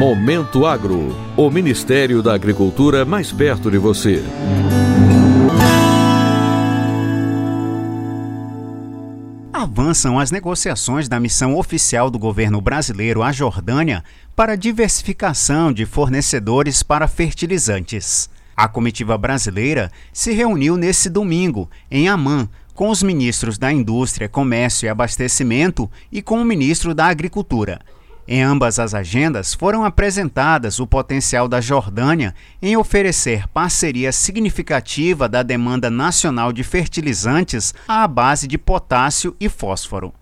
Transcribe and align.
Momento 0.00 0.66
Agro, 0.66 1.14
o 1.36 1.50
Ministério 1.50 2.20
da 2.22 2.34
Agricultura 2.34 3.04
mais 3.04 3.30
perto 3.30 3.70
de 3.70 3.78
você. 3.78 4.24
Avançam 9.52 10.18
as 10.18 10.32
negociações 10.32 11.08
da 11.08 11.20
missão 11.20 11.56
oficial 11.56 12.10
do 12.10 12.18
governo 12.18 12.60
brasileiro 12.60 13.22
à 13.22 13.30
Jordânia 13.30 14.02
para 14.34 14.56
diversificação 14.56 15.72
de 15.72 15.86
fornecedores 15.86 16.82
para 16.82 17.06
fertilizantes. 17.06 18.28
A 18.56 18.66
comitiva 18.68 19.16
brasileira 19.16 19.90
se 20.12 20.32
reuniu 20.32 20.76
nesse 20.76 21.08
domingo, 21.08 21.70
em 21.90 22.08
Amman, 22.08 22.48
com 22.80 22.88
os 22.88 23.02
ministros 23.02 23.58
da 23.58 23.70
Indústria, 23.70 24.26
Comércio 24.26 24.86
e 24.86 24.88
Abastecimento 24.88 25.90
e 26.10 26.22
com 26.22 26.40
o 26.40 26.44
ministro 26.46 26.94
da 26.94 27.08
Agricultura. 27.08 27.78
Em 28.26 28.42
ambas 28.42 28.78
as 28.78 28.94
agendas 28.94 29.52
foram 29.52 29.84
apresentadas 29.84 30.80
o 30.80 30.86
potencial 30.86 31.46
da 31.46 31.60
Jordânia 31.60 32.34
em 32.62 32.78
oferecer 32.78 33.46
parceria 33.48 34.12
significativa 34.12 35.28
da 35.28 35.42
demanda 35.42 35.90
nacional 35.90 36.54
de 36.54 36.64
fertilizantes 36.64 37.74
à 37.86 38.08
base 38.08 38.48
de 38.48 38.56
potássio 38.56 39.36
e 39.38 39.46
fósforo. 39.50 40.14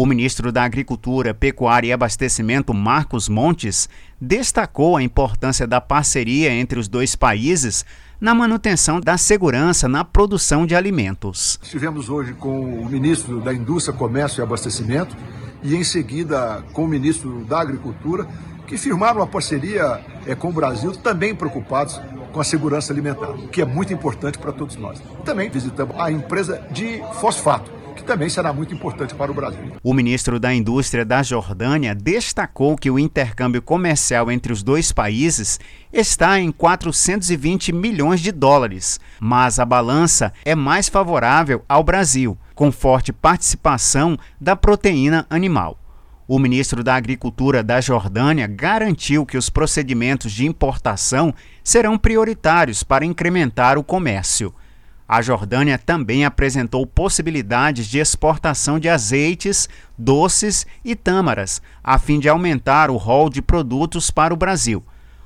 O 0.00 0.06
ministro 0.06 0.52
da 0.52 0.62
Agricultura, 0.62 1.34
Pecuária 1.34 1.88
e 1.88 1.92
Abastecimento, 1.92 2.72
Marcos 2.72 3.28
Montes, 3.28 3.88
destacou 4.20 4.96
a 4.96 5.02
importância 5.02 5.66
da 5.66 5.80
parceria 5.80 6.52
entre 6.52 6.78
os 6.78 6.86
dois 6.86 7.16
países 7.16 7.84
na 8.20 8.32
manutenção 8.32 9.00
da 9.00 9.18
segurança 9.18 9.88
na 9.88 10.04
produção 10.04 10.64
de 10.64 10.76
alimentos. 10.76 11.58
Estivemos 11.60 12.08
hoje 12.08 12.32
com 12.32 12.80
o 12.80 12.88
ministro 12.88 13.40
da 13.40 13.52
Indústria, 13.52 13.92
Comércio 13.92 14.40
e 14.40 14.42
Abastecimento 14.44 15.16
e 15.64 15.74
em 15.74 15.82
seguida 15.82 16.62
com 16.72 16.84
o 16.84 16.88
ministro 16.88 17.44
da 17.44 17.60
Agricultura, 17.60 18.24
que 18.68 18.76
firmaram 18.76 19.18
uma 19.18 19.26
parceria 19.26 20.00
é, 20.24 20.32
com 20.36 20.50
o 20.50 20.52
Brasil, 20.52 20.92
também 20.92 21.34
preocupados 21.34 22.00
com 22.32 22.40
a 22.40 22.44
segurança 22.44 22.92
alimentar, 22.92 23.30
o 23.30 23.48
que 23.48 23.60
é 23.60 23.64
muito 23.64 23.92
importante 23.92 24.38
para 24.38 24.52
todos 24.52 24.76
nós. 24.76 25.02
Também 25.24 25.50
visitamos 25.50 25.98
a 25.98 26.08
empresa 26.08 26.64
de 26.70 27.02
fosfato, 27.14 27.77
também 28.08 28.30
será 28.30 28.54
muito 28.54 28.74
importante 28.74 29.14
para 29.14 29.30
o 29.30 29.34
Brasil. 29.34 29.60
O 29.82 29.92
ministro 29.92 30.40
da 30.40 30.52
Indústria 30.52 31.04
da 31.04 31.22
Jordânia 31.22 31.94
destacou 31.94 32.74
que 32.74 32.90
o 32.90 32.98
intercâmbio 32.98 33.60
comercial 33.60 34.32
entre 34.32 34.50
os 34.50 34.62
dois 34.62 34.90
países 34.90 35.60
está 35.92 36.40
em 36.40 36.50
420 36.50 37.70
milhões 37.70 38.20
de 38.20 38.32
dólares, 38.32 38.98
mas 39.20 39.58
a 39.58 39.64
balança 39.66 40.32
é 40.42 40.54
mais 40.54 40.88
favorável 40.88 41.62
ao 41.68 41.84
Brasil, 41.84 42.36
com 42.54 42.72
forte 42.72 43.12
participação 43.12 44.18
da 44.40 44.56
proteína 44.56 45.26
animal. 45.28 45.78
O 46.26 46.38
ministro 46.38 46.82
da 46.82 46.94
Agricultura 46.94 47.62
da 47.62 47.78
Jordânia 47.78 48.46
garantiu 48.46 49.26
que 49.26 49.36
os 49.36 49.50
procedimentos 49.50 50.32
de 50.32 50.46
importação 50.46 51.34
serão 51.62 51.98
prioritários 51.98 52.82
para 52.82 53.04
incrementar 53.04 53.76
o 53.76 53.84
comércio. 53.84 54.54
A 55.08 55.22
Jordânia 55.22 55.78
também 55.78 56.26
apresentou 56.26 56.86
possibilidades 56.86 57.86
de 57.86 57.98
exportação 57.98 58.78
de 58.78 58.90
azeites, 58.90 59.66
doces 59.96 60.66
e 60.84 60.94
tâmaras, 60.94 61.62
a 61.82 61.98
fim 61.98 62.20
de 62.20 62.28
aumentar 62.28 62.90
o 62.90 62.96
rol 62.98 63.30
de 63.30 63.40
produtos 63.40 64.10
para 64.10 64.34
o 64.34 64.36
Brasil. 64.36 64.84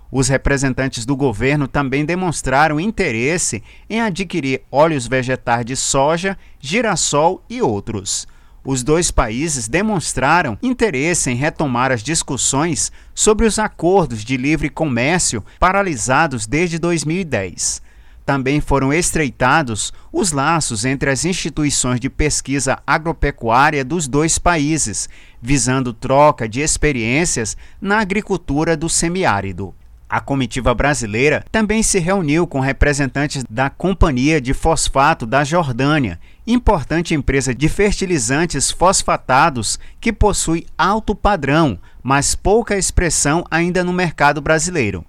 Os 0.09 0.29
representantes 0.29 1.05
do 1.05 1.17
governo 1.17 1.67
também 1.67 2.05
demonstraram 2.05 2.79
interesse 2.79 3.61
em 3.91 4.01
adquirir 4.01 4.63
óleos 4.71 5.09
vegetais 5.09 5.65
de 5.65 5.75
soja, 5.75 6.39
girassol 6.61 7.43
e 7.51 7.61
outros. 7.61 8.29
Os 8.65 8.85
dois 8.85 9.11
países 9.11 9.67
demonstraram 9.67 10.57
interesse 10.63 11.29
em 11.29 11.35
retomar 11.35 11.91
as 11.91 12.05
discussões 12.05 12.93
sobre 13.13 13.47
os 13.47 13.59
acordos 13.59 14.25
de 14.25 14.37
livre 14.37 14.69
comércio 14.69 15.45
paralisados 15.59 16.47
desde 16.47 16.79
2010. 16.79 17.83
Também 18.25 18.61
foram 18.61 18.93
estreitados 18.93 19.93
os 20.13 20.31
laços 20.31 20.85
entre 20.85 21.11
as 21.11 21.25
instituições 21.25 21.99
de 21.99 22.09
pesquisa 22.09 22.79
agropecuária 22.87 23.85
dos 23.85 24.07
dois 24.07 24.39
países, 24.39 25.09
visando 25.41 25.93
troca 25.93 26.49
de 26.49 26.61
experiências 26.61 27.57
na 27.81 27.99
agricultura 27.99 28.77
do 28.77 28.89
semiárido. 28.89 29.75
A 30.09 30.21
comitiva 30.21 30.75
brasileira 30.75 31.43
também 31.51 31.83
se 31.83 31.99
reuniu 31.99 32.47
com 32.47 32.61
representantes 32.61 33.43
da 33.49 33.71
Companhia 33.71 34.43
de 34.43 34.53
Fosfato 34.53 35.25
da 35.25 35.43
Jordânia, 35.43 36.21
importante 36.47 37.15
empresa 37.15 37.55
de 37.55 37.67
fertilizantes 37.67 38.71
fosfatados 38.71 39.79
que 39.99 40.13
possui 40.13 40.67
alto 40.77 41.15
padrão, 41.15 41.79
mas 42.03 42.35
pouca 42.35 42.77
expressão 42.77 43.43
ainda 43.51 43.83
no 43.83 43.93
mercado 43.93 44.43
brasileiro. 44.43 45.03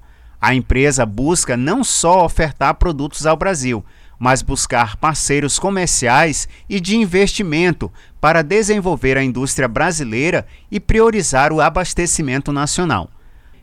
A 0.44 0.54
empresa 0.54 1.06
busca 1.06 1.56
não 1.56 1.86
só 1.86 2.26
ofertar 2.26 2.74
produtos 2.76 3.26
ao 3.26 3.38
Brasil, 3.38 3.82
mas 4.20 4.42
buscar 4.42 4.98
parceiros 4.98 5.58
comerciais 5.58 6.50
e 6.68 6.82
de 6.82 6.98
investimento 6.98 7.90
para 8.20 8.42
desenvolver 8.42 9.18
a 9.18 9.24
indústria 9.24 9.70
brasileira 9.70 10.46
e 10.70 10.82
priorizar 10.82 11.54
o 11.54 11.62
abastecimento 11.62 12.52
nacional. 12.52 13.10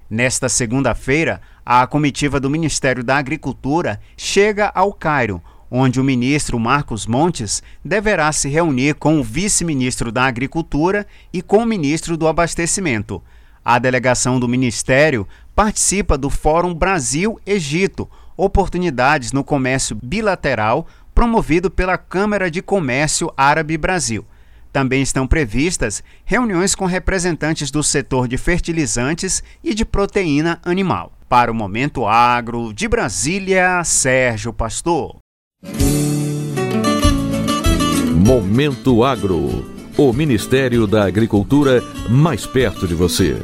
Nesta 0.09 0.49
segunda-feira, 0.49 1.43
a 1.67 1.87
comitiva 1.87 2.41
do 2.41 2.49
Ministério 2.49 3.05
da 3.05 3.19
Agricultura 3.19 4.01
chega 4.17 4.73
ao 4.75 4.91
Cairo, 4.91 5.43
onde 5.71 6.01
o 6.01 6.05
ministro 6.05 6.59
Marcos 6.59 7.07
Montes 7.07 7.63
deverá 7.85 8.33
se 8.33 8.49
reunir 8.49 8.95
com 8.95 9.21
o 9.21 9.23
vice-ministro 9.23 10.11
da 10.11 10.25
Agricultura 10.25 11.07
e 11.31 11.43
com 11.43 11.59
o 11.59 11.67
ministro 11.67 12.17
do 12.17 12.27
Abastecimento. 12.27 13.23
A 13.63 13.79
delegação 13.79 14.41
do 14.41 14.49
Ministério 14.49 15.29
participa 15.61 16.17
do 16.17 16.31
Fórum 16.31 16.73
Brasil-Egito 16.73 18.09
Oportunidades 18.35 19.31
no 19.31 19.45
Comércio 19.45 19.95
Bilateral, 20.03 20.87
promovido 21.15 21.71
pela 21.71 21.99
Câmara 21.99 22.51
de 22.51 22.63
Comércio 22.63 23.31
Árabe-Brasil. 23.37 24.25
Também 24.73 25.03
estão 25.03 25.27
previstas 25.27 26.03
reuniões 26.25 26.75
com 26.75 26.87
representantes 26.87 27.71
do 27.71 27.83
setor 27.83 28.27
de 28.27 28.39
fertilizantes 28.39 29.45
e 29.63 29.75
de 29.75 29.85
proteína 29.85 30.59
animal. 30.65 31.13
Para 31.29 31.53
o 31.53 31.55
Momento 31.55 32.07
Agro, 32.07 32.73
de 32.73 32.89
Brasília, 32.89 33.85
Sérgio 33.85 34.55
Pastor. 34.55 35.19
Momento 38.17 39.05
Agro. 39.05 39.71
O 39.99 40.11
Ministério 40.15 40.87
da 40.87 41.05
Agricultura 41.05 41.83
mais 42.09 42.47
perto 42.47 42.89
de 42.89 42.95
você. 42.95 43.37